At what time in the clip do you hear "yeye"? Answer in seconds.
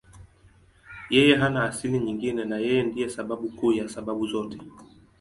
1.15-1.33, 2.65-2.83